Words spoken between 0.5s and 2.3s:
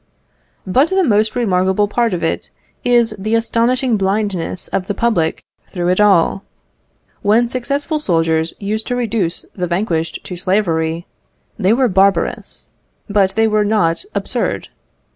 But the most remarkable part of